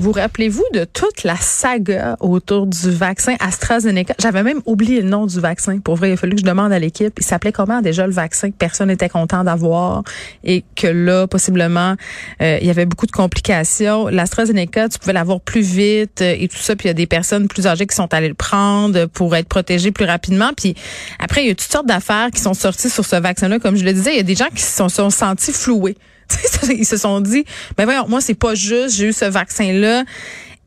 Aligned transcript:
Vous 0.00 0.12
rappelez-vous 0.12 0.64
de 0.72 0.86
toute 0.86 1.24
la 1.24 1.36
saga 1.36 2.16
autour 2.20 2.66
du 2.66 2.90
vaccin 2.90 3.36
AstraZeneca? 3.38 4.14
J'avais 4.18 4.42
même 4.42 4.62
oublié 4.64 5.02
le 5.02 5.10
nom 5.10 5.26
du 5.26 5.38
vaccin. 5.40 5.78
Pour 5.78 5.96
vrai, 5.96 6.08
il 6.08 6.12
a 6.14 6.16
fallu 6.16 6.36
que 6.36 6.40
je 6.40 6.46
demande 6.46 6.72
à 6.72 6.78
l'équipe. 6.78 7.12
Il 7.20 7.22
s'appelait 7.22 7.52
comment 7.52 7.82
déjà 7.82 8.06
le 8.06 8.12
vaccin 8.14 8.50
que 8.50 8.56
personne 8.56 8.88
n'était 8.88 9.10
content 9.10 9.44
d'avoir 9.44 10.02
et 10.42 10.64
que 10.74 10.86
là, 10.86 11.26
possiblement, 11.26 11.96
euh, 12.40 12.56
il 12.62 12.66
y 12.66 12.70
avait 12.70 12.86
beaucoup 12.86 13.04
de 13.04 13.12
complications. 13.12 14.08
L'AstraZeneca, 14.08 14.88
tu 14.88 14.98
pouvais 14.98 15.12
l'avoir 15.12 15.38
plus 15.38 15.60
vite 15.60 16.22
euh, 16.22 16.34
et 16.34 16.48
tout 16.48 16.56
ça. 16.56 16.76
Puis 16.76 16.86
il 16.86 16.88
y 16.88 16.92
a 16.92 16.94
des 16.94 17.06
personnes 17.06 17.46
plus 17.46 17.66
âgées 17.66 17.86
qui 17.86 17.94
sont 17.94 18.14
allées 18.14 18.28
le 18.28 18.34
prendre 18.34 19.04
pour 19.04 19.36
être 19.36 19.48
protégées 19.48 19.92
plus 19.92 20.06
rapidement. 20.06 20.52
Puis 20.56 20.76
après, 21.18 21.42
il 21.44 21.48
y 21.48 21.50
a 21.50 21.54
toutes 21.54 21.70
sortes 21.70 21.86
d'affaires 21.86 22.30
qui 22.34 22.40
sont 22.40 22.54
sorties 22.54 22.88
sur 22.88 23.04
ce 23.04 23.16
vaccin-là. 23.16 23.58
Comme 23.58 23.76
je 23.76 23.84
le 23.84 23.92
disais, 23.92 24.14
il 24.14 24.16
y 24.16 24.20
a 24.20 24.22
des 24.22 24.34
gens 24.34 24.48
qui 24.48 24.62
se 24.62 24.74
sont, 24.74 24.88
sont 24.88 25.10
sentis 25.10 25.52
floués. 25.52 25.98
ils 26.70 26.86
se 26.86 26.96
sont 26.96 27.20
dit, 27.20 27.44
ben 27.76 27.84
voyons, 27.84 28.06
moi 28.08 28.20
c'est 28.20 28.34
pas 28.34 28.54
juste, 28.54 28.96
j'ai 28.96 29.08
eu 29.08 29.12
ce 29.12 29.24
vaccin-là. 29.24 30.04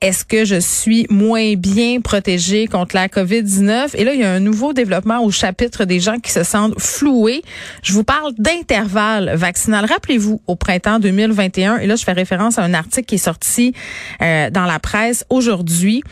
Est-ce 0.04 0.26
que 0.26 0.44
je 0.44 0.60
suis 0.60 1.08
moins 1.10 1.54
bien 1.54 2.02
protégée 2.02 2.68
contre 2.68 2.94
la 2.94 3.08
COVID-19? 3.08 3.92
Et 3.94 4.04
là, 4.04 4.14
il 4.14 4.20
y 4.20 4.26
a 4.26 4.34
un 4.34 4.42
nouveau 4.42 4.74
développement 4.74 5.24
au 5.24 5.32
chapitre 5.32 5.86
des 5.86 6.02
gens 6.02 6.20
qui 6.20 6.30
se 6.30 6.44
sentent 6.44 6.78
floués. 6.78 7.42
Je 7.84 7.94
vous 7.94 8.04
parle 8.04 8.34
d'intervalle 8.38 9.34
vaccinal. 9.36 9.86
Rappelez-vous, 9.86 10.42
au 10.46 10.58
printemps 10.58 11.00
2021, 11.00 11.78
et 11.78 11.88
là, 11.88 11.96
je 11.96 12.04
fais 12.04 12.12
référence 12.12 12.60
à 12.60 12.64
un 12.64 12.74
article 12.74 13.06
qui 13.06 13.16
est 13.16 13.18
sorti 13.18 13.74
euh, 14.22 14.50
dans 14.50 14.66
la 14.66 14.78
presse 14.78 15.24
aujourd'hui. 15.30 16.04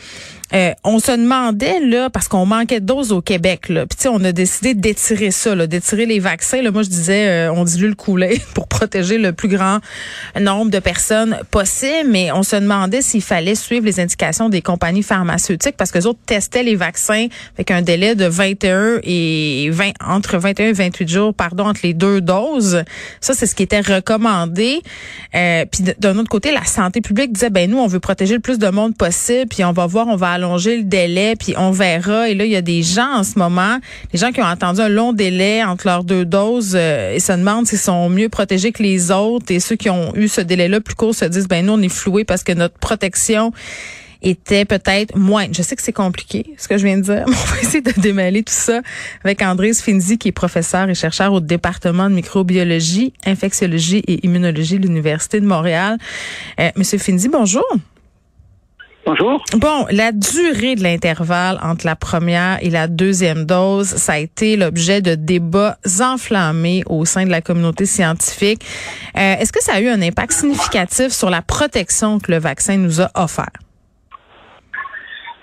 Euh, 0.54 0.72
on 0.84 0.98
se 0.98 1.12
demandait 1.12 1.80
là 1.80 2.10
parce 2.10 2.28
qu'on 2.28 2.44
manquait 2.44 2.80
de 2.80 2.86
doses 2.86 3.12
au 3.12 3.22
Québec 3.22 3.70
là. 3.70 3.86
Puis 3.86 4.08
on 4.08 4.22
a 4.22 4.32
décidé 4.32 4.74
d'étirer 4.74 5.30
ça 5.30 5.54
d'étirer 5.66 6.04
les 6.04 6.18
vaccins 6.18 6.60
là. 6.60 6.70
Moi 6.70 6.82
je 6.82 6.88
disais 6.88 7.28
euh, 7.28 7.52
on 7.52 7.64
dilue 7.64 7.88
le 7.88 7.94
coulet 7.94 8.40
pour 8.54 8.68
protéger 8.68 9.16
le 9.16 9.32
plus 9.32 9.48
grand 9.48 9.78
nombre 10.38 10.70
de 10.70 10.78
personnes 10.78 11.38
possible, 11.50 12.10
mais 12.10 12.32
on 12.32 12.42
se 12.42 12.56
demandait 12.56 13.00
s'il 13.00 13.22
fallait 13.22 13.54
suivre 13.54 13.86
les 13.86 14.00
indications 14.00 14.48
des 14.48 14.60
compagnies 14.60 15.02
pharmaceutiques 15.02 15.76
parce 15.76 15.90
que 15.90 15.98
les 15.98 16.06
autres 16.06 16.20
testaient 16.26 16.62
les 16.62 16.76
vaccins 16.76 17.28
avec 17.54 17.70
un 17.70 17.80
délai 17.80 18.14
de 18.14 18.26
21 18.26 19.00
et 19.04 19.70
20 19.70 19.92
entre 20.06 20.36
21 20.36 20.66
et 20.66 20.72
28 20.72 21.08
jours 21.08 21.34
pardon 21.34 21.66
entre 21.66 21.80
les 21.84 21.94
deux 21.94 22.20
doses. 22.20 22.84
Ça 23.20 23.32
c'est 23.32 23.46
ce 23.46 23.54
qui 23.54 23.62
était 23.62 23.80
recommandé. 23.80 24.82
Euh, 25.34 25.64
puis 25.64 25.82
d'un 25.98 26.18
autre 26.18 26.28
côté 26.28 26.52
la 26.52 26.64
santé 26.64 27.00
publique 27.00 27.32
disait 27.32 27.50
ben 27.50 27.70
nous 27.70 27.78
on 27.78 27.86
veut 27.86 28.00
protéger 28.00 28.34
le 28.34 28.40
plus 28.40 28.58
de 28.58 28.68
monde 28.68 28.94
possible 28.96 29.46
puis 29.48 29.64
on 29.64 29.72
va 29.72 29.86
voir 29.86 30.08
on 30.08 30.16
va 30.16 30.28
allonger 30.42 30.76
le 30.78 30.82
délai, 30.84 31.36
puis 31.36 31.54
on 31.56 31.70
verra. 31.70 32.28
Et 32.28 32.34
là, 32.34 32.44
il 32.44 32.50
y 32.50 32.56
a 32.56 32.62
des 32.62 32.82
gens 32.82 33.10
en 33.14 33.24
ce 33.24 33.38
moment, 33.38 33.78
des 34.12 34.18
gens 34.18 34.32
qui 34.32 34.40
ont 34.40 34.46
attendu 34.46 34.80
un 34.80 34.88
long 34.88 35.12
délai 35.12 35.62
entre 35.64 35.86
leurs 35.86 36.04
deux 36.04 36.24
doses 36.24 36.74
euh, 36.74 37.14
et 37.14 37.20
se 37.20 37.32
demandent 37.32 37.66
s'ils 37.66 37.78
sont 37.78 38.08
mieux 38.08 38.28
protégés 38.28 38.72
que 38.72 38.82
les 38.82 39.10
autres. 39.10 39.46
Et 39.50 39.60
ceux 39.60 39.76
qui 39.76 39.90
ont 39.90 40.14
eu 40.16 40.28
ce 40.28 40.40
délai-là 40.40 40.80
plus 40.80 40.94
court 40.94 41.14
se 41.14 41.24
disent, 41.24 41.48
ben 41.48 41.64
nous, 41.64 41.74
on 41.74 41.82
est 41.82 41.88
floués 41.88 42.24
parce 42.24 42.42
que 42.42 42.52
notre 42.52 42.78
protection 42.78 43.52
était 44.22 44.64
peut-être 44.64 45.16
moins. 45.16 45.46
Je 45.52 45.62
sais 45.62 45.76
que 45.76 45.82
c'est 45.82 45.92
compliqué, 45.92 46.54
ce 46.56 46.68
que 46.68 46.78
je 46.78 46.84
viens 46.84 46.96
de 46.96 47.02
dire, 47.02 47.24
mais 47.28 47.34
on 47.34 47.54
va 47.54 47.60
essayer 47.60 47.80
de 47.80 47.92
démêler 48.00 48.42
tout 48.42 48.54
ça 48.54 48.80
avec 49.24 49.42
André 49.42 49.72
Finzi, 49.74 50.18
qui 50.18 50.28
est 50.28 50.32
professeur 50.32 50.88
et 50.88 50.94
chercheur 50.94 51.32
au 51.32 51.40
département 51.40 52.08
de 52.08 52.14
microbiologie, 52.14 53.12
infectiologie 53.26 54.02
et 54.06 54.24
immunologie 54.24 54.78
de 54.78 54.86
l'Université 54.86 55.40
de 55.40 55.46
Montréal. 55.46 55.98
Euh, 56.60 56.70
Monsieur 56.76 56.98
Finzi, 56.98 57.28
bonjour. 57.28 57.64
Bonjour. 59.12 59.44
Bon, 59.58 59.84
la 59.90 60.10
durée 60.10 60.74
de 60.74 60.82
l'intervalle 60.82 61.58
entre 61.62 61.84
la 61.84 61.96
première 61.96 62.56
et 62.62 62.70
la 62.70 62.88
deuxième 62.88 63.44
dose, 63.44 63.88
ça 63.88 64.14
a 64.14 64.18
été 64.18 64.56
l'objet 64.56 65.02
de 65.02 65.16
débats 65.16 65.76
enflammés 66.00 66.82
au 66.88 67.04
sein 67.04 67.26
de 67.26 67.30
la 67.30 67.42
communauté 67.42 67.84
scientifique. 67.84 68.62
Euh, 69.14 69.36
Est-ce 69.38 69.52
que 69.52 69.60
ça 69.60 69.74
a 69.74 69.80
eu 69.82 69.88
un 69.88 70.00
impact 70.00 70.32
significatif 70.32 71.08
sur 71.08 71.28
la 71.28 71.42
protection 71.42 72.20
que 72.20 72.32
le 72.32 72.38
vaccin 72.38 72.78
nous 72.78 73.02
a 73.02 73.10
offert? 73.14 73.52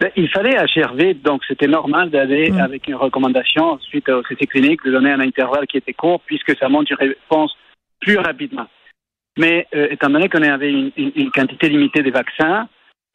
Ben, 0.02 0.10
il 0.16 0.30
fallait 0.30 0.58
agir 0.58 0.96
vite, 0.96 1.22
donc 1.24 1.44
c'était 1.48 1.68
normal 1.68 2.10
d'aller 2.10 2.50
mm. 2.50 2.60
avec 2.60 2.88
une 2.88 2.96
recommandation 2.96 3.78
suite 3.82 4.10
aux 4.10 4.24
essais 4.32 4.48
cliniques 4.48 4.84
de 4.84 4.90
donner 4.90 5.12
un 5.12 5.20
intervalle 5.20 5.68
qui 5.68 5.78
était 5.78 5.94
court 5.94 6.22
puisque 6.26 6.58
ça 6.58 6.70
montre 6.70 6.92
une 6.92 7.08
réponse 7.10 7.56
plus 8.02 8.18
rapidement. 8.18 8.66
Mais 9.38 9.68
euh, 9.76 9.90
étant 9.92 10.10
donné 10.10 10.28
qu'on 10.28 10.42
avait 10.42 10.72
une, 10.72 10.92
une, 10.98 11.12
une 11.16 11.30
quantité 11.30 11.70
limitée 11.70 12.02
de 12.02 12.10
vaccins, 12.10 12.68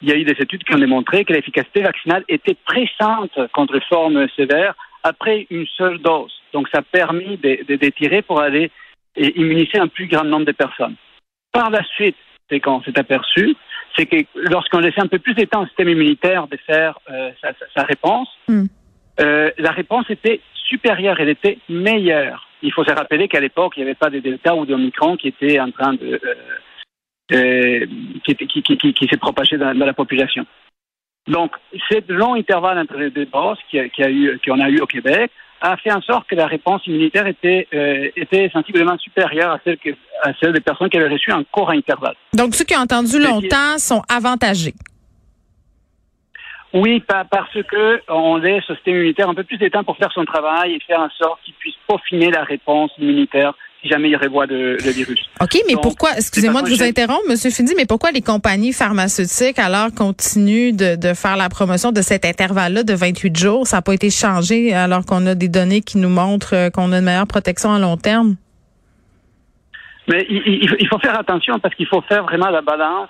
il 0.05 0.11
y 0.11 0.13
a 0.13 0.17
eu 0.17 0.23
des 0.23 0.39
études 0.39 0.63
qui 0.63 0.75
ont 0.75 0.77
démontré 0.79 1.25
que 1.25 1.33
l'efficacité 1.33 1.81
vaccinale 1.81 2.23
était 2.29 2.55
pressante 2.63 3.39
contre 3.53 3.73
les 3.73 3.81
formes 3.81 4.27
sévères 4.35 4.75
après 5.01 5.47
une 5.49 5.65
seule 5.65 5.97
dose. 5.97 6.31
Donc, 6.53 6.67
ça 6.71 6.79
a 6.79 6.81
permis 6.83 7.37
d'étirer 7.37 8.21
pour 8.21 8.39
aller 8.39 8.69
immuniser 9.17 9.79
un 9.79 9.87
plus 9.87 10.05
grand 10.05 10.23
nombre 10.23 10.45
de 10.45 10.51
personnes. 10.51 10.95
Par 11.51 11.71
la 11.71 11.83
suite, 11.83 12.17
c'est 12.49 12.59
qu'on 12.59 12.83
s'est 12.83 12.99
aperçu, 12.99 13.55
c'est 13.97 14.05
que 14.05 14.17
lorsqu'on 14.35 14.79
laissait 14.79 15.01
un 15.01 15.07
peu 15.07 15.17
plus 15.17 15.33
de 15.33 15.45
temps 15.45 15.63
au 15.63 15.65
système 15.65 15.89
immunitaire 15.89 16.47
de 16.47 16.57
faire 16.57 16.99
euh, 17.09 17.31
sa, 17.41 17.53
sa, 17.75 17.83
réponse, 17.83 18.29
mm. 18.47 18.65
euh, 19.21 19.49
la 19.57 19.71
réponse 19.71 20.07
était 20.11 20.39
supérieure, 20.53 21.19
elle 21.19 21.29
était 21.29 21.57
meilleure. 21.67 22.47
Il 22.61 22.71
faut 22.71 22.83
se 22.83 22.91
rappeler 22.91 23.27
qu'à 23.27 23.39
l'époque, 23.39 23.73
il 23.75 23.79
n'y 23.79 23.89
avait 23.89 23.95
pas 23.95 24.11
de 24.11 24.19
Delta 24.19 24.55
ou 24.55 24.67
d'Omicron 24.67 25.17
qui 25.17 25.29
étaient 25.29 25.59
en 25.59 25.71
train 25.71 25.93
de, 25.93 26.19
euh, 26.23 26.35
euh, 27.31 27.85
qui, 28.23 28.35
qui, 28.35 28.61
qui, 28.61 28.93
qui 28.93 29.07
s'est 29.07 29.17
propagé 29.17 29.57
dans, 29.57 29.73
dans, 29.73 29.85
la 29.85 29.93
population. 29.93 30.45
Donc, 31.27 31.51
ce 31.89 32.11
long 32.11 32.35
intervalle 32.35 32.77
entre 32.77 32.97
les 32.97 33.09
deux 33.09 33.25
doses 33.25 33.57
qu'on 33.71 34.59
a, 34.59 34.69
eu, 34.69 34.79
au 34.79 34.85
Québec 34.85 35.31
a 35.61 35.75
fait 35.77 35.91
en 35.91 36.01
sorte 36.01 36.29
que 36.29 36.35
la 36.35 36.45
réponse 36.45 36.85
immunitaire 36.85 37.25
était, 37.25 37.67
euh, 37.73 38.09
était 38.15 38.49
sensiblement 38.49 38.97
supérieure 38.99 39.51
à 39.53 39.59
celle, 39.63 39.77
que, 39.77 39.89
à 40.21 40.33
celle 40.39 40.53
des 40.53 40.59
personnes 40.59 40.89
qui 40.89 40.97
avaient 40.97 41.11
reçu 41.11 41.31
un 41.31 41.43
court 41.45 41.71
intervalle. 41.71 42.15
Donc, 42.33 42.53
ceux 42.53 42.65
qui 42.65 42.75
ont 42.75 42.81
entendu 42.81 43.17
longtemps 43.19 43.77
sont 43.79 44.03
avantagés. 44.07 44.75
Oui, 46.73 47.01
parce 47.07 47.53
que 47.53 48.01
on 48.09 48.35
laisse 48.35 48.69
au 48.69 48.75
système 48.75 48.95
immunitaire 48.95 49.29
un 49.29 49.33
peu 49.33 49.45
plus 49.45 49.57
de 49.57 49.69
temps 49.69 49.85
pour 49.85 49.97
faire 49.97 50.11
son 50.11 50.25
travail 50.25 50.73
et 50.73 50.79
faire 50.81 50.99
en 50.99 51.09
sorte 51.09 51.41
qu'il 51.43 51.53
puisse 51.53 51.75
peaufiner 51.87 52.29
la 52.29 52.43
réponse 52.43 52.91
immunitaire 52.99 53.53
si 53.85 53.91
jamais 53.91 54.09
il 54.09 54.15
revoit 54.15 54.47
le, 54.47 54.77
le 54.77 54.91
virus. 54.91 55.29
OK, 55.39 55.61
mais 55.67 55.75
pourquoi, 55.81 56.09
excusez-moi 56.17 56.63
de 56.63 56.69
vous 56.69 56.81
interrompre, 56.81 57.21
M. 57.29 57.37
Findy, 57.37 57.73
mais 57.77 57.85
pourquoi 57.85 58.09
les 58.11 58.21
compagnies 58.21 58.73
pharmaceutiques, 58.73 59.59
alors, 59.59 59.93
continuent 59.95 60.75
de, 60.75 60.95
de 60.95 61.13
faire 61.13 61.37
la 61.37 61.49
promotion 61.49 61.91
de 61.91 62.01
cet 62.01 62.25
intervalle-là 62.25 62.81
de 62.81 62.93
28 62.93 63.37
jours? 63.37 63.67
Ça 63.67 63.77
n'a 63.77 63.81
pas 63.83 63.93
été 63.93 64.09
changé 64.09 64.73
alors 64.73 65.05
qu'on 65.05 65.27
a 65.27 65.35
des 65.35 65.49
données 65.49 65.81
qui 65.81 65.99
nous 65.99 66.09
montrent 66.09 66.55
euh, 66.55 66.69
qu'on 66.71 66.91
a 66.93 66.97
une 66.97 67.05
meilleure 67.05 67.27
protection 67.27 67.71
à 67.73 67.79
long 67.79 67.97
terme? 67.97 68.37
Mais 70.07 70.25
il, 70.29 70.75
il 70.79 70.87
faut 70.87 70.99
faire 70.99 71.19
attention 71.19 71.59
parce 71.59 71.75
qu'il 71.75 71.87
faut 71.87 72.01
faire 72.01 72.23
vraiment 72.23 72.49
la 72.49 72.61
balance. 72.61 73.09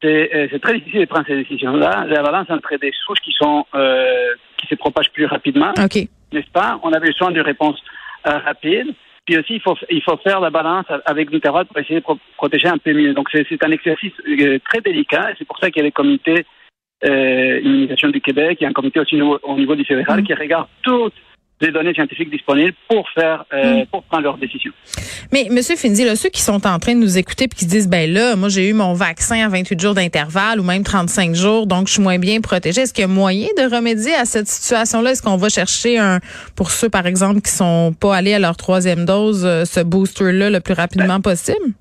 C'est 0.00 0.30
euh, 0.34 0.58
très 0.60 0.74
difficile 0.74 1.00
de 1.00 1.04
prendre 1.06 1.26
ces 1.26 1.36
décisions-là. 1.36 2.04
La 2.08 2.22
balance 2.22 2.46
entre 2.50 2.76
des 2.76 2.92
souches 3.04 3.20
qui 3.24 3.32
sont 3.32 3.66
euh, 3.74 4.34
qui 4.58 4.66
se 4.66 4.74
propagent 4.76 5.10
plus 5.12 5.26
rapidement, 5.26 5.72
OK. 5.82 5.96
n'est-ce 6.32 6.50
pas? 6.52 6.78
On 6.82 6.92
avait 6.92 7.08
besoin 7.08 7.30
de 7.32 7.40
réponses 7.40 7.80
euh, 8.26 8.38
rapides. 8.38 8.94
Puis 9.26 9.38
aussi, 9.38 9.54
il 9.54 9.60
faut, 9.60 9.76
il 9.90 10.02
faut 10.02 10.16
faire 10.18 10.40
la 10.40 10.50
balance 10.50 10.86
avec 11.06 11.30
l'intervalle 11.32 11.66
pour 11.66 11.78
essayer 11.78 12.00
de 12.00 12.06
protéger 12.36 12.68
un 12.68 12.78
peu 12.78 12.92
mieux. 12.92 13.14
Donc, 13.14 13.28
c'est 13.32 13.64
un 13.64 13.70
exercice 13.70 14.12
euh, 14.28 14.58
très 14.68 14.80
délicat 14.80 15.30
c'est 15.38 15.46
pour 15.46 15.58
ça 15.58 15.70
qu'il 15.70 15.80
y 15.80 15.80
a 15.80 15.84
les 15.84 15.92
comités 15.92 16.44
euh, 17.04 17.60
immunisation 17.62 18.08
du 18.08 18.20
Québec, 18.20 18.58
il 18.60 18.64
y 18.64 18.66
a 18.66 18.70
un 18.70 18.72
comité 18.72 19.00
aussi 19.00 19.20
au, 19.20 19.56
niveau 19.56 19.74
du 19.74 19.84
fédéral 19.84 20.20
mmh. 20.20 20.24
qui 20.24 20.34
regarde 20.34 20.68
toutes 20.82 21.14
des 21.60 21.70
données 21.70 21.94
scientifiques 21.94 22.30
disponibles 22.30 22.74
pour 22.88 23.08
faire 23.10 23.44
euh, 23.52 23.82
mm. 23.82 23.86
pour 23.86 24.02
prendre 24.04 24.24
leurs 24.24 24.38
décisions. 24.38 24.72
Mais 25.32 25.46
Monsieur 25.50 25.76
Findy, 25.76 26.04
là, 26.04 26.16
ceux 26.16 26.28
qui 26.28 26.42
sont 26.42 26.66
en 26.66 26.78
train 26.78 26.94
de 26.94 27.00
nous 27.00 27.16
écouter 27.16 27.44
et 27.44 27.48
qui 27.48 27.66
disent 27.66 27.88
ben 27.88 28.12
là, 28.12 28.36
moi 28.36 28.48
j'ai 28.48 28.68
eu 28.68 28.72
mon 28.72 28.92
vaccin 28.92 29.44
à 29.44 29.48
28 29.48 29.80
jours 29.80 29.94
d'intervalle 29.94 30.60
ou 30.60 30.64
même 30.64 30.82
35 30.82 31.34
jours, 31.34 31.66
donc 31.66 31.88
je 31.88 31.94
suis 31.94 32.02
moins 32.02 32.18
bien 32.18 32.40
protégé. 32.40 32.82
Est-ce 32.82 32.92
qu'il 32.92 33.02
y 33.02 33.04
a 33.04 33.08
moyen 33.08 33.48
de 33.56 33.74
remédier 33.74 34.14
à 34.14 34.24
cette 34.24 34.48
situation-là? 34.48 35.12
Est-ce 35.12 35.22
qu'on 35.22 35.36
va 35.36 35.48
chercher 35.48 35.98
un 35.98 36.18
pour 36.56 36.70
ceux 36.70 36.88
par 36.88 37.06
exemple 37.06 37.40
qui 37.40 37.52
sont 37.52 37.94
pas 37.98 38.16
allés 38.16 38.34
à 38.34 38.38
leur 38.38 38.56
troisième 38.56 39.04
dose 39.04 39.44
euh, 39.44 39.64
ce 39.64 39.80
booster-là 39.80 40.50
le 40.50 40.60
plus 40.60 40.74
rapidement 40.74 41.20
ben, 41.20 41.22
possible? 41.22 41.74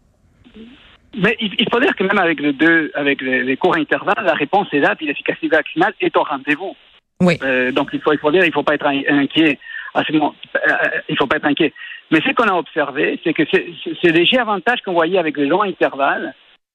mais 1.16 1.38
il, 1.40 1.68
faut 1.72 1.80
dire 1.80 1.96
que 1.96 2.04
même 2.04 2.18
avec 2.18 2.40
les 2.40 2.54
deux, 2.54 2.92
avec 2.96 3.22
les, 3.22 3.44
les 3.44 3.58
courts 3.58 3.76
intervalles, 3.76 4.26
la 4.26 4.34
réponse 4.34 4.68
est 4.74 4.80
là, 4.80 4.96
puis 4.96 5.06
l'efficacité 5.06 5.48
vaccinale 5.48 5.94
est 6.02 6.18
au 6.18 6.24
rendez-vous. 6.24 6.76
Oui. 7.22 7.38
Euh, 7.44 7.72
donc 7.72 7.90
il 7.94 8.02
faut, 8.02 8.14
il 8.14 8.20
faut 8.20 8.32
dire, 8.32 8.44
il 8.46 8.52
faut 8.52 8.64
pas 8.64 8.76
être 8.76 8.88
inquiet. 8.88 9.60
Ce 9.96 10.12
moment, 10.12 10.34
euh, 10.56 10.60
il 11.08 11.18
faut 11.18 11.28
pas 11.28 11.38
être 11.38 11.46
inquiet. 11.46 11.74
Mais 12.12 12.20
ce 12.22 12.34
qu'on 12.34 12.48
a 12.48 12.54
observé, 12.54 13.20
c'est 13.24 13.34
que 13.34 13.44
c'est 13.50 14.10
léger 14.10 14.38
avantage 14.38 14.82
qu'on 14.84 14.94
voyait 14.94 15.20
avec 15.20 15.38
les 15.38 15.46
longs 15.46 15.62
intervalles, 15.62 16.34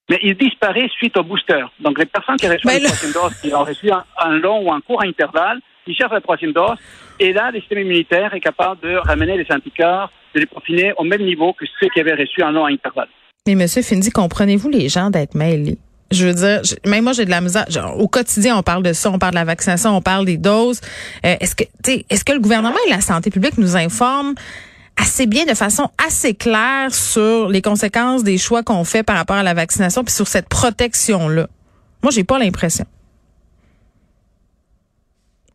mais 0.08 0.18
il 0.22 0.36
disparaît 0.36 0.88
suite 0.88 1.16
au 1.16 1.22
booster. 1.22 1.64
Donc 1.80 1.98
les 1.98 2.06
personnes 2.06 2.36
qui 2.36 2.48
reçoivent 2.48 2.80
la 2.80 2.88
troisième 2.88 3.12
dose, 3.12 3.40
qui 3.40 3.54
ont 3.54 3.64
reçu 3.64 3.90
un, 3.90 4.38
long 4.38 4.62
ou 4.62 4.72
un 4.72 4.80
court 4.80 5.02
intervalle, 5.02 5.60
ils 5.86 5.94
cherchent 5.94 6.12
la 6.12 6.20
troisième 6.20 6.52
dose, 6.52 6.76
et 7.18 7.32
là, 7.32 7.50
le 7.50 7.60
système 7.60 7.80
immunitaire 7.80 8.32
est 8.34 8.40
capable 8.40 8.80
de 8.80 8.96
ramener 8.96 9.36
les 9.36 9.46
anticorps, 9.50 10.10
de 10.34 10.40
les 10.40 10.46
profiner 10.46 10.92
au 10.96 11.04
même 11.04 11.22
niveau 11.22 11.52
que 11.52 11.64
ceux 11.80 11.88
qui 11.88 12.00
avaient 12.00 12.14
reçu 12.14 12.42
un 12.42 12.52
long 12.52 12.66
intervalle. 12.66 13.08
Mais 13.46 13.54
Monsieur 13.54 13.82
Findy, 13.82 14.10
comprenez-vous 14.10 14.68
les 14.68 14.88
gens 14.88 15.10
d'être 15.10 15.34
mêlés? 15.34 15.78
Je 16.10 16.26
veux 16.26 16.34
dire, 16.34 16.62
même 16.86 17.04
moi 17.04 17.12
j'ai 17.12 17.26
de 17.26 17.30
la 17.30 17.40
misère. 17.40 17.66
au 17.98 18.08
quotidien, 18.08 18.56
on 18.56 18.62
parle 18.62 18.82
de 18.82 18.92
ça, 18.92 19.10
on 19.10 19.18
parle 19.18 19.32
de 19.32 19.38
la 19.38 19.44
vaccination, 19.44 19.94
on 19.94 20.00
parle 20.00 20.24
des 20.24 20.38
doses. 20.38 20.80
Euh, 21.26 21.36
est-ce 21.40 21.54
que, 21.54 21.64
est-ce 21.86 22.24
que 22.24 22.32
le 22.32 22.40
gouvernement 22.40 22.78
et 22.86 22.90
la 22.90 23.02
santé 23.02 23.30
publique 23.30 23.58
nous 23.58 23.76
informent 23.76 24.34
assez 24.96 25.26
bien, 25.26 25.44
de 25.44 25.54
façon 25.54 25.90
assez 26.04 26.34
claire 26.34 26.94
sur 26.94 27.48
les 27.48 27.60
conséquences 27.60 28.24
des 28.24 28.38
choix 28.38 28.62
qu'on 28.62 28.84
fait 28.84 29.02
par 29.02 29.16
rapport 29.16 29.36
à 29.36 29.42
la 29.42 29.54
vaccination 29.54 30.02
puis 30.02 30.14
sur 30.14 30.26
cette 30.26 30.48
protection-là? 30.48 31.46
Moi, 32.02 32.10
j'ai 32.10 32.24
pas 32.24 32.38
l'impression. 32.38 32.86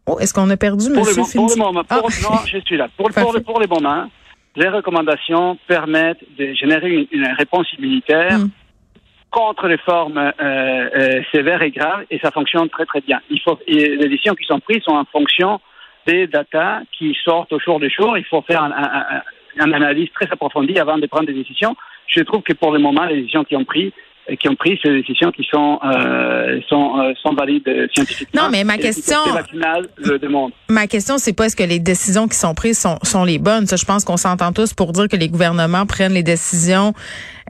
Oh, 0.06 0.20
est-ce 0.20 0.34
qu'on 0.34 0.50
a 0.50 0.58
perdu 0.58 0.92
pour 0.92 1.08
M. 1.08 1.16
Pour 1.34 1.50
le 1.50 1.56
moment, 1.56 1.84
pour, 1.84 2.10
ah. 2.10 2.22
non, 2.22 2.40
je 2.46 2.60
suis 2.60 2.78
là. 2.78 2.90
Pour, 2.96 3.10
pour, 3.10 3.42
pour 3.44 3.60
les 3.60 3.68
moments, 3.68 4.10
les 4.56 4.70
recommandations 4.70 5.58
permettent 5.68 6.24
de 6.38 6.54
générer 6.54 6.90
une, 6.90 7.08
une 7.12 7.28
réponse 7.38 7.68
immunitaire 7.78 8.40
mm. 8.40 8.50
Contre 9.34 9.68
les 9.68 9.80
formes 9.80 10.20
euh, 10.20 10.32
euh, 10.40 11.22
sévères 11.34 11.64
et 11.64 11.72
graves, 11.72 12.06
et 12.12 12.20
ça 12.20 12.30
fonctionne 12.30 12.70
très 12.70 12.86
très 12.86 13.02
bien. 13.02 13.20
Les 13.68 14.08
décisions 14.08 14.36
qui 14.36 14.46
sont 14.46 14.60
prises 14.60 14.84
sont 14.84 14.96
en 14.96 15.06
fonction 15.06 15.60
des 16.06 16.28
datas 16.28 16.82
qui 16.96 17.18
sortent 17.26 17.52
au 17.52 17.60
jour 17.60 17.80
le 17.80 17.90
jour. 17.90 18.16
Il 18.16 18.26
faut 18.26 18.44
faire 18.44 18.62
un, 18.64 19.22
une 19.56 19.74
analyse 19.74 20.10
très 20.14 20.32
approfondie 20.32 20.78
avant 20.78 21.00
de 21.00 21.08
prendre 21.08 21.26
des 21.26 21.34
décisions. 21.34 21.76
Je 22.08 22.22
trouve 22.22 22.44
que 22.44 22.54
pour 22.54 22.72
le 22.72 22.80
moment, 22.80 23.06
les 23.06 23.22
décisions 23.22 23.44
qui 23.44 23.56
ont 23.56 23.66
pris 23.66 23.92
qui 24.40 24.48
ont 24.48 24.56
pris 24.56 24.80
ces 24.82 24.90
décisions 24.90 25.32
qui 25.32 25.44
sont 25.44 25.80
euh, 25.84 26.60
sont, 26.70 26.98
euh, 27.00 27.14
sont 27.22 27.34
valides 27.34 27.68
scientifiquement. 27.94 28.44
Non, 28.44 28.50
mais 28.50 28.64
ma 28.64 28.78
question, 28.78 29.18
le 29.98 30.18
demande. 30.18 30.52
Ma 30.70 30.88
question, 30.88 31.18
c'est 31.18 31.34
pas 31.34 31.46
est-ce 31.46 31.56
que 31.56 31.64
les 31.64 31.80
décisions 31.80 32.28
qui 32.28 32.38
sont 32.38 32.54
prises 32.54 32.80
sont, 32.80 32.98
sont 33.04 33.26
les 33.26 33.40
bonnes? 33.40 33.68
Ça, 33.68 33.76
je 33.76 33.86
pense 33.86 34.06
qu'on 34.06 34.18
s'entend 34.18 34.54
tous 34.54 34.74
pour 34.74 34.94
dire 34.94 35.08
que 35.10 35.18
les 35.18 35.28
gouvernements 35.28 35.86
prennent 35.86 36.14
les 36.14 36.24
décisions 36.24 36.94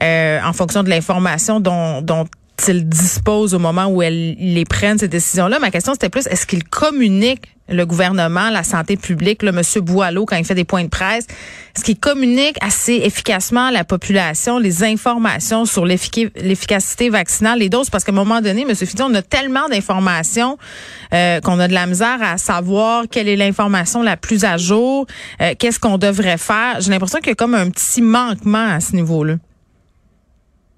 euh, 0.02 0.40
en 0.44 0.52
fonction 0.52 0.82
de 0.82 0.88
l'information 0.88 1.60
dont, 1.60 2.02
dont 2.02 2.24
ils 2.68 2.88
disposent 2.88 3.54
au 3.54 3.58
moment 3.58 3.86
où 3.86 4.02
elles 4.02 4.36
les 4.38 4.64
prennent 4.64 4.98
ces 4.98 5.08
décisions-là. 5.08 5.58
Ma 5.58 5.70
question 5.70 5.92
c'était 5.92 6.08
plus 6.08 6.26
est-ce 6.26 6.46
qu'ils 6.46 6.64
communiquent 6.64 7.50
le 7.68 7.86
gouvernement, 7.86 8.50
la 8.50 8.62
santé 8.62 8.96
publique, 8.96 9.42
le 9.42 9.50
monsieur 9.50 9.80
Boileau 9.80 10.26
quand 10.26 10.36
il 10.36 10.44
fait 10.44 10.54
des 10.54 10.64
points 10.64 10.84
de 10.84 10.88
presse, 10.88 11.26
est-ce 11.74 11.82
qu'il 11.82 11.98
communique 11.98 12.56
assez 12.60 12.92
efficacement 13.04 13.70
la 13.70 13.84
population 13.84 14.58
les 14.58 14.84
informations 14.84 15.64
sur 15.64 15.86
l'efficacité 15.86 17.08
vaccinale, 17.08 17.60
les 17.60 17.70
doses? 17.70 17.88
Parce 17.88 18.04
qu'à 18.04 18.12
un 18.12 18.14
moment 18.14 18.42
donné, 18.42 18.64
monsieur 18.66 18.86
Fidi, 18.86 19.02
on 19.02 19.14
a 19.14 19.22
tellement 19.22 19.68
d'informations 19.68 20.58
euh, 21.14 21.40
qu'on 21.40 21.58
a 21.58 21.68
de 21.68 21.74
la 21.74 21.86
misère 21.86 22.18
à 22.20 22.36
savoir 22.36 23.04
quelle 23.10 23.28
est 23.28 23.36
l'information 23.36 24.02
la 24.02 24.16
plus 24.16 24.44
à 24.44 24.58
jour, 24.58 25.06
euh, 25.40 25.54
qu'est-ce 25.58 25.80
qu'on 25.80 25.96
devrait 25.96 26.38
faire. 26.38 26.80
J'ai 26.80 26.90
l'impression 26.90 27.18
qu'il 27.18 27.28
y 27.28 27.32
a 27.32 27.34
comme 27.36 27.54
un 27.54 27.70
petit 27.70 28.02
manquement 28.02 28.66
à 28.74 28.80
ce 28.80 28.94
niveau-là. 28.94 29.36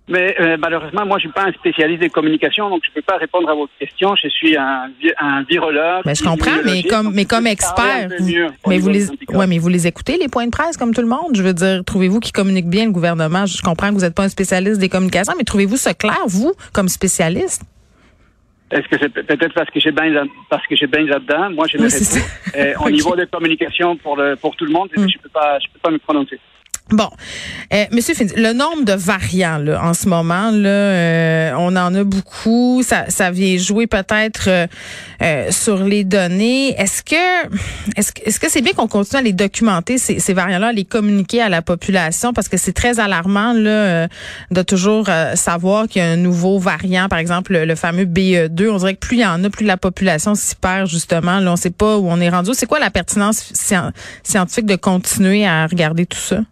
Mais 0.08 0.36
euh, 0.38 0.56
malheureusement, 0.56 1.04
moi, 1.04 1.18
je 1.18 1.22
suis 1.22 1.32
pas 1.32 1.46
un 1.46 1.52
spécialiste 1.52 2.00
des 2.00 2.10
communications, 2.10 2.70
donc 2.70 2.82
je 2.86 2.92
peux 2.92 3.02
pas 3.02 3.16
répondre 3.16 3.48
à 3.48 3.54
votre 3.54 3.72
question. 3.78 4.14
Je 4.22 4.28
suis 4.28 4.56
un, 4.56 4.88
un 5.20 5.42
virologue. 5.42 6.02
Mais 6.04 6.14
je 6.14 6.22
comprends, 6.22 6.62
mais 6.64 6.84
comme, 6.84 7.12
mais 7.12 7.24
comme 7.24 7.46
expert, 7.48 8.08
mais 8.68 8.78
vous 8.78 8.88
les, 8.88 9.10
ouais, 9.10 9.46
mais 9.48 9.58
vous 9.58 9.68
les 9.68 9.88
écoutez 9.88 10.16
les 10.16 10.28
points 10.28 10.46
de 10.46 10.52
presse 10.52 10.76
comme 10.76 10.94
tout 10.94 11.00
le 11.00 11.08
monde? 11.08 11.34
Je 11.34 11.42
veux 11.42 11.54
dire, 11.54 11.82
trouvez-vous 11.84 12.20
qu'ils 12.20 12.32
communiquent 12.32 12.68
bien 12.68 12.84
le 12.84 12.92
gouvernement? 12.92 13.46
Je 13.46 13.60
comprends 13.62 13.88
que 13.88 13.94
vous 13.94 14.02
n'êtes 14.02 14.14
pas 14.14 14.24
un 14.24 14.28
spécialiste 14.28 14.80
des 14.80 14.88
communications, 14.88 15.34
mais 15.36 15.44
trouvez-vous 15.44 15.76
ça 15.76 15.92
clair, 15.92 16.20
vous, 16.28 16.52
comme 16.72 16.88
spécialiste? 16.88 17.62
Est-ce 18.70 18.88
que 18.88 18.96
c'est 19.00 19.08
peut-être 19.08 19.54
parce 19.54 19.70
que 19.70 19.78
j'ai 19.78 19.92
bien 19.92 20.26
parce 20.50 20.66
que 20.66 20.74
j'ai 20.74 20.88
bien 20.88 21.04
là-dedans? 21.04 21.50
Moi, 21.50 21.66
je 21.68 21.78
oui, 21.78 22.22
euh, 22.56 22.74
Au 22.80 22.90
niveau 22.96 23.14
des 23.14 23.26
communications 23.26 23.96
pour 23.96 24.16
le 24.16 24.34
pour 24.36 24.56
tout 24.56 24.64
le 24.64 24.72
monde, 24.72 24.88
mm. 24.96 25.08
je 25.08 25.18
peux 25.18 25.28
pas 25.28 25.58
je 25.60 25.66
peux 25.72 25.78
pas 25.80 25.90
me 25.90 25.98
prononcer. 25.98 26.40
Bon, 26.90 27.10
euh, 27.74 27.84
Monsieur 27.90 28.14
le 28.36 28.52
nombre 28.52 28.84
de 28.84 28.92
variants 28.92 29.58
là, 29.58 29.82
en 29.82 29.92
ce 29.92 30.08
moment, 30.08 30.52
là, 30.52 30.68
euh, 30.68 31.52
on 31.58 31.74
en 31.74 31.92
a 31.92 32.04
beaucoup. 32.04 32.80
Ça, 32.84 33.06
ça 33.08 33.32
vient 33.32 33.58
jouer 33.58 33.88
peut-être 33.88 34.44
euh, 34.46 34.66
euh, 35.20 35.50
sur 35.50 35.82
les 35.82 36.04
données. 36.04 36.80
Est-ce 36.80 37.02
que 37.02 37.48
est-ce, 37.96 38.12
est-ce 38.24 38.38
que 38.38 38.48
c'est 38.48 38.60
bien 38.60 38.72
qu'on 38.72 38.86
continue 38.86 39.18
à 39.18 39.22
les 39.22 39.32
documenter 39.32 39.98
ces, 39.98 40.20
ces 40.20 40.32
variants-là, 40.32 40.68
à 40.68 40.72
les 40.72 40.84
communiquer 40.84 41.42
à 41.42 41.48
la 41.48 41.60
population? 41.60 42.32
Parce 42.32 42.48
que 42.48 42.56
c'est 42.56 42.72
très 42.72 43.00
alarmant 43.00 43.52
là 43.52 44.06
de 44.52 44.62
toujours 44.62 45.08
savoir 45.34 45.88
qu'il 45.88 46.02
y 46.02 46.04
a 46.04 46.08
un 46.08 46.16
nouveau 46.16 46.60
variant, 46.60 47.08
par 47.08 47.18
exemple 47.18 47.52
le, 47.52 47.74
fameux 47.74 48.04
BE2. 48.04 48.70
On 48.70 48.76
dirait 48.76 48.94
que 48.94 49.00
plus 49.00 49.16
il 49.16 49.22
y 49.22 49.26
en 49.26 49.42
a, 49.42 49.50
plus 49.50 49.66
la 49.66 49.76
population 49.76 50.36
s'y 50.36 50.54
perd 50.54 50.86
justement. 50.88 51.40
Là, 51.40 51.50
on 51.50 51.56
sait 51.56 51.70
pas 51.70 51.96
où 51.96 52.08
on 52.08 52.20
est 52.20 52.30
rendu. 52.30 52.50
C'est 52.54 52.66
quoi 52.66 52.78
la 52.78 52.90
pertinence 52.90 53.52
scientifique 54.22 54.66
de 54.66 54.76
continuer 54.76 55.44
à 55.44 55.66
regarder 55.66 56.06
tout 56.06 56.16
ça? 56.16 56.42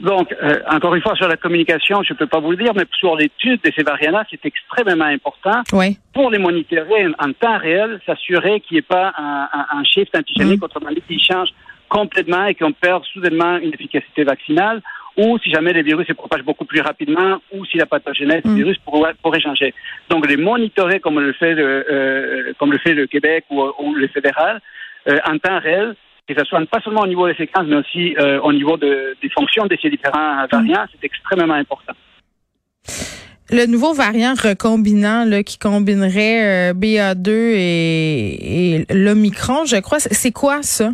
Donc, 0.00 0.32
euh, 0.32 0.60
encore 0.70 0.94
une 0.94 1.02
fois, 1.02 1.16
sur 1.16 1.26
la 1.26 1.36
communication, 1.36 2.02
je 2.04 2.12
ne 2.12 2.18
peux 2.18 2.26
pas 2.26 2.38
vous 2.38 2.52
le 2.52 2.56
dire, 2.56 2.72
mais 2.74 2.84
sur 2.98 3.16
l'étude 3.16 3.60
de 3.62 3.72
ces 3.76 3.82
variants-là, 3.82 4.24
c'est 4.30 4.44
extrêmement 4.44 5.04
important 5.04 5.62
oui. 5.72 5.98
pour 6.14 6.30
les 6.30 6.38
monitorer 6.38 7.06
en 7.18 7.32
temps 7.32 7.58
réel, 7.58 8.00
s'assurer 8.06 8.60
qu'il 8.60 8.76
n'y 8.76 8.78
ait 8.78 8.82
pas 8.82 9.12
un, 9.18 9.48
un, 9.52 9.78
un 9.78 9.84
shift 9.84 10.16
antigénique, 10.16 10.60
mm. 10.60 10.64
autrement 10.64 10.90
dit, 10.90 11.02
qui 11.08 11.18
change 11.18 11.48
complètement 11.88 12.46
et 12.46 12.54
qu'on 12.54 12.72
perd 12.72 13.04
soudainement 13.06 13.56
une 13.58 13.74
efficacité 13.74 14.22
vaccinale, 14.22 14.82
ou 15.16 15.36
si 15.40 15.50
jamais 15.50 15.72
le 15.72 15.82
virus 15.82 16.06
se 16.06 16.12
propage 16.12 16.42
beaucoup 16.42 16.64
plus 16.64 16.80
rapidement, 16.80 17.38
ou 17.52 17.64
si 17.64 17.76
la 17.76 17.86
pathogénèse 17.86 18.44
du 18.44 18.50
mm. 18.50 18.56
virus 18.56 18.78
pourrait, 18.78 19.14
pourrait, 19.20 19.40
changer. 19.40 19.74
Donc, 20.10 20.28
les 20.28 20.36
monitorer 20.36 21.00
comme 21.00 21.18
le 21.18 21.32
fait 21.32 21.54
le, 21.54 21.84
euh, 21.90 22.52
comme 22.60 22.70
le 22.70 22.78
fait 22.78 22.94
le 22.94 23.08
Québec 23.08 23.46
ou, 23.50 23.64
ou 23.80 23.94
le 23.94 24.06
fédéral, 24.06 24.60
euh, 25.08 25.18
en 25.28 25.38
temps 25.38 25.58
réel, 25.58 25.96
que 26.28 26.38
ce 26.38 26.44
soit 26.44 26.64
pas 26.66 26.80
seulement 26.80 27.02
au 27.02 27.06
niveau 27.06 27.26
des 27.26 27.34
séquences, 27.34 27.66
mais 27.66 27.76
aussi 27.76 28.14
euh, 28.18 28.40
au 28.40 28.52
niveau 28.52 28.76
de, 28.76 29.16
des 29.22 29.30
fonctions 29.30 29.66
de 29.66 29.76
ces 29.80 29.90
différents 29.90 30.46
variants, 30.50 30.84
c'est 30.92 31.04
extrêmement 31.04 31.54
important. 31.54 31.94
Le 33.50 33.64
nouveau 33.66 33.94
variant 33.94 34.34
recombinant 34.34 35.24
là, 35.24 35.42
qui 35.42 35.58
combinerait 35.58 36.70
euh, 36.70 36.74
BA2 36.74 37.30
et, 37.30 38.74
et 38.74 38.84
l'Omicron, 38.90 39.64
je 39.64 39.80
crois, 39.80 40.00
c'est 40.00 40.32
quoi 40.32 40.62
ça? 40.62 40.90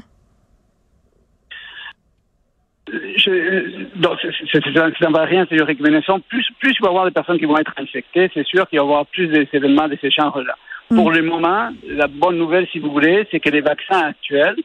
c'est 3.25 5.07
un, 5.07 5.11
variant, 5.11 5.47
c'est 5.49 5.57
une 5.57 5.63
recombinaison. 5.63 6.21
Plus, 6.29 6.47
plus 6.59 6.75
il 6.79 6.83
va 6.83 6.89
y 6.89 6.91
avoir 6.91 7.05
des 7.07 7.11
personnes 7.11 7.39
qui 7.39 7.45
vont 7.45 7.59
être 7.59 7.73
infectées, 7.77 8.31
c'est 8.35 8.47
sûr 8.47 8.69
qu'il 8.69 8.79
va 8.79 8.85
y 8.85 8.87
avoir 8.87 9.07
plus 9.07 9.29
d'événements 9.29 9.89
de 9.89 9.99
ces 10.01 10.11
genres-là. 10.11 10.55
Mm. 10.91 10.97
Pour 10.97 11.11
le 11.11 11.23
moment, 11.23 11.71
la 11.89 12.07
bonne 12.07 12.37
nouvelle, 12.37 12.67
si 12.73 12.79
vous 12.79 12.91
voulez, 12.91 13.27
c'est 13.31 13.41
que 13.41 13.51
les 13.51 13.61
vaccins 13.61 14.03
actuels, 14.03 14.57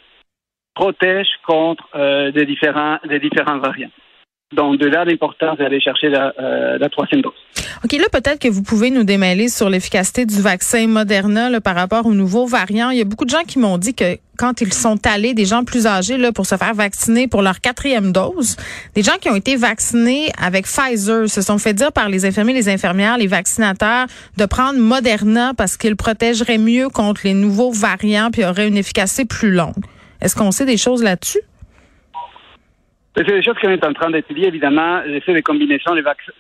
protège 0.80 1.28
contre 1.46 1.84
euh, 1.96 2.32
des, 2.32 2.46
différents, 2.46 2.98
des 3.08 3.20
différents 3.20 3.60
variants. 3.60 3.92
Donc, 4.56 4.80
de 4.80 4.88
là, 4.88 5.06
l'importance 5.06 5.60
d'aller 5.60 5.80
chercher 5.80 6.10
la, 6.10 6.34
euh, 6.40 6.78
la, 6.80 6.90
troisième 6.90 7.22
dose. 7.22 7.34
OK, 7.84 7.92
là, 7.92 8.06
peut-être 8.12 8.40
que 8.40 8.48
vous 8.48 8.64
pouvez 8.64 8.90
nous 8.90 9.04
démêler 9.04 9.48
sur 9.48 9.70
l'efficacité 9.70 10.26
du 10.26 10.42
vaccin 10.42 10.88
Moderna 10.88 11.52
là, 11.52 11.62
par 11.62 11.76
rapport 11.76 12.08
aux 12.08 12.16
nouveaux 12.16 12.48
variants. 12.48 12.90
Il 12.90 12.98
y 12.98 13.02
a 13.02 13.04
beaucoup 13.04 13.26
de 13.26 13.30
gens 13.30 13.44
qui 13.48 13.60
m'ont 13.60 13.78
dit 13.78 13.94
que 13.94 14.18
quand 14.40 14.62
ils 14.62 14.74
sont 14.74 15.06
allés, 15.06 15.36
des 15.36 15.46
gens 15.46 15.64
plus 15.64 15.86
âgés, 15.86 16.18
là, 16.18 16.32
pour 16.32 16.48
se 16.48 16.56
faire 16.56 16.74
vacciner 16.74 17.28
pour 17.28 17.44
leur 17.44 17.60
quatrième 17.60 18.12
dose, 18.12 18.56
des 18.96 19.04
gens 19.04 19.18
qui 19.22 19.30
ont 19.30 19.36
été 19.36 19.56
vaccinés 19.56 20.30
avec 20.42 20.66
Pfizer 20.66 21.30
se 21.30 21.42
sont 21.42 21.60
fait 21.60 21.74
dire 21.74 21.92
par 21.92 22.10
les 22.10 22.26
infirmiers, 22.26 22.54
les 22.54 22.70
infirmières, 22.70 23.18
les 23.18 23.28
vaccinateurs 23.28 24.08
de 24.38 24.46
prendre 24.46 24.80
Moderna 24.80 25.54
parce 25.56 25.78
qu'il 25.78 25.96
protégerait 25.96 26.58
mieux 26.58 26.90
contre 26.90 27.22
les 27.26 27.34
nouveaux 27.34 27.72
variants 27.72 28.30
puis 28.32 28.46
aurait 28.46 28.68
une 28.68 28.78
efficacité 28.78 29.26
plus 29.26 29.52
longue. 29.52 29.84
Est-ce 30.22 30.36
qu'on 30.36 30.52
sait 30.52 30.66
des 30.66 30.78
choses 30.78 31.04
là-dessus? 31.04 31.42
C'est 33.16 33.24
des 33.24 33.44
choses 33.44 33.58
qu'on 33.62 33.70
est 33.70 33.84
en 33.84 33.94
train 33.94 34.12
d'étudier, 34.12 34.48
évidemment, 34.48 35.02
l'effet 35.02 35.34
des 35.34 35.42
combinaisons, 35.42 35.96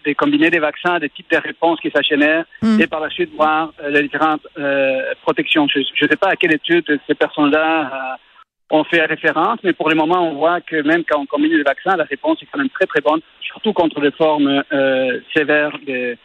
des 0.05 0.15
combiner 0.15 0.49
des 0.49 0.59
vaccins, 0.59 0.99
des 0.99 1.09
types 1.09 1.29
de 1.31 1.37
réponses 1.37 1.79
qui 1.81 1.91
s'agénèrent, 1.91 2.45
mm. 2.61 2.79
et 2.79 2.87
par 2.87 3.01
la 3.01 3.09
suite 3.09 3.31
voir 3.35 3.73
euh, 3.83 3.89
les 3.89 4.03
différentes 4.03 4.47
euh, 4.57 5.13
protections. 5.23 5.67
Je 5.67 5.79
ne 5.79 6.09
sais 6.09 6.15
pas 6.15 6.29
à 6.29 6.35
quelle 6.35 6.53
étude 6.53 6.85
ces 7.07 7.15
personnes-là 7.15 7.81
euh, 7.81 8.77
ont 8.77 8.83
fait 8.83 9.03
référence, 9.03 9.59
mais 9.63 9.73
pour 9.73 9.89
le 9.89 9.95
moment, 9.95 10.29
on 10.29 10.35
voit 10.35 10.61
que 10.61 10.81
même 10.83 11.03
quand 11.03 11.19
on 11.19 11.25
combine 11.25 11.51
les 11.51 11.63
vaccins, 11.63 11.97
la 11.97 12.05
réponse 12.05 12.41
est 12.43 12.47
quand 12.51 12.59
même 12.59 12.69
très 12.69 12.85
très 12.85 13.01
bonne, 13.01 13.19
surtout 13.41 13.73
contre 13.73 13.99
les 13.99 14.11
formes 14.11 14.63
sévères 15.35 15.77
de, 15.85 16.15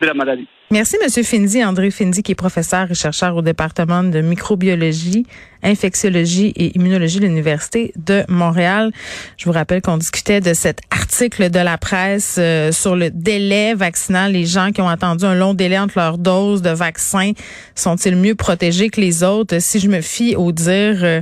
de 0.00 0.06
la 0.06 0.14
maladie. 0.14 0.48
Merci, 0.72 0.96
M. 1.04 1.22
Finzi, 1.22 1.62
André 1.62 1.90
Finzi, 1.90 2.22
qui 2.22 2.32
est 2.32 2.34
professeur 2.34 2.90
et 2.90 2.94
chercheur 2.94 3.36
au 3.36 3.42
département 3.42 4.02
de 4.02 4.22
microbiologie, 4.22 5.26
infectiologie 5.62 6.52
et 6.56 6.74
immunologie 6.76 7.20
de 7.20 7.26
l'Université 7.26 7.92
de 7.94 8.24
Montréal. 8.28 8.90
Je 9.36 9.44
vous 9.44 9.52
rappelle 9.52 9.82
qu'on 9.82 9.98
discutait 9.98 10.40
de 10.40 10.54
cet 10.54 10.80
article 10.90 11.50
de 11.50 11.58
la 11.58 11.76
presse 11.76 12.36
euh, 12.38 12.72
sur 12.72 12.96
le 12.96 13.10
délai 13.10 13.74
vaccinal. 13.74 14.32
Les 14.32 14.46
gens 14.46 14.72
qui 14.72 14.80
ont 14.80 14.88
attendu 14.88 15.26
un 15.26 15.34
long 15.34 15.52
délai 15.52 15.78
entre 15.78 15.98
leurs 15.98 16.16
doses 16.16 16.62
de 16.62 16.70
vaccin 16.70 17.32
sont-ils 17.74 18.16
mieux 18.16 18.34
protégés 18.34 18.88
que 18.88 19.00
les 19.00 19.22
autres? 19.22 19.58
Si 19.60 19.78
je 19.78 19.88
me 19.88 20.00
fie 20.00 20.36
au 20.36 20.52
dire 20.52 20.98
euh, 21.02 21.20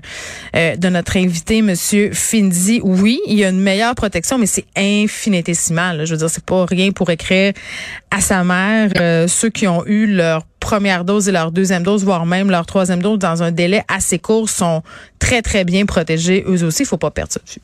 euh, 0.55 0.77
de 0.77 0.89
notre 0.89 1.17
invité, 1.17 1.59
M. 1.59 1.75
Finzi, 2.13 2.81
oui, 2.85 3.21
il 3.27 3.35
y 3.35 3.45
a 3.45 3.49
une 3.49 3.61
meilleure 3.61 3.97
protection, 3.97 4.39
mais 4.39 4.47
c'est 4.47 4.67
infinitésimal. 4.77 6.07
Je 6.07 6.13
veux 6.13 6.19
dire, 6.19 6.31
c'est 6.31 6.45
pas 6.45 6.65
rien 6.67 6.93
pour 6.93 7.11
écrire 7.11 7.53
à 8.13 8.21
sa 8.21 8.45
mère 8.45 8.91
ceux 9.41 9.49
qui 9.49 9.67
ont 9.67 9.87
eu 9.87 10.07
leur 10.07 10.45
première 10.61 11.07
dose 11.07 11.29
et 11.29 11.33
leur 11.33 11.51
deuxième 11.51 11.83
dose, 11.83 12.05
voire 12.05 12.27
même 12.27 12.51
leur 12.51 12.67
troisième 12.67 13.01
dose 13.01 13.19
dans 13.19 13.43
un 13.43 13.51
délai 13.51 13.83
assez 13.89 14.19
court, 14.19 14.51
sont 14.51 14.83
très, 15.19 15.41
très 15.41 15.65
bien 15.65 15.87
protégés 15.87 16.45
eux 16.47 16.63
aussi. 16.63 16.83
Il 16.83 16.87
faut 16.87 16.99
pas 16.99 17.11
perdre 17.11 17.33
ça 17.33 17.41
dessus. 17.43 17.61